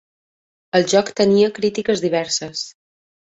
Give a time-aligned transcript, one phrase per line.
[0.79, 2.65] El joc tenia crítiques diverses.